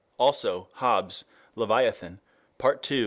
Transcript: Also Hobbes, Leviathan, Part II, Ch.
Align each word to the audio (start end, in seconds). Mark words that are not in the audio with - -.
Also 0.17 0.67
Hobbes, 0.73 1.25
Leviathan, 1.53 2.21
Part 2.57 2.91
II, 2.91 2.97
Ch. 2.99 2.99